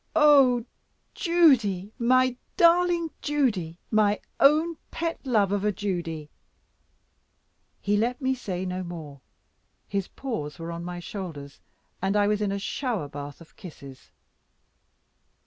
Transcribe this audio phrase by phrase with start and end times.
[0.15, 0.65] "Oh
[1.13, 6.31] Judy, my darling Judy, my own pet love of a Judy."
[7.79, 9.21] He let me say no more;
[9.87, 11.59] his paws were on my shoulders,
[12.01, 14.09] and I was in a shower bath of kisses.